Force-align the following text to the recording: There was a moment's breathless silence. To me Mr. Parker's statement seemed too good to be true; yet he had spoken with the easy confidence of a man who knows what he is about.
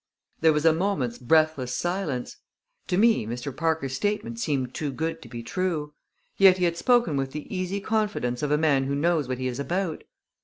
There 0.39 0.51
was 0.51 0.65
a 0.65 0.73
moment's 0.73 1.19
breathless 1.19 1.75
silence. 1.75 2.37
To 2.87 2.97
me 2.97 3.27
Mr. 3.27 3.55
Parker's 3.55 3.93
statement 3.93 4.39
seemed 4.39 4.73
too 4.73 4.91
good 4.91 5.21
to 5.21 5.29
be 5.29 5.43
true; 5.43 5.93
yet 6.37 6.57
he 6.57 6.65
had 6.65 6.75
spoken 6.75 7.17
with 7.17 7.33
the 7.33 7.45
easy 7.55 7.79
confidence 7.79 8.41
of 8.41 8.49
a 8.49 8.57
man 8.57 8.85
who 8.85 8.95
knows 8.95 9.27
what 9.27 9.37
he 9.37 9.45
is 9.45 9.59
about. 9.59 10.03